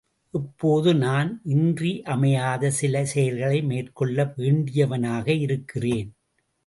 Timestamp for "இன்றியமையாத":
1.45-2.71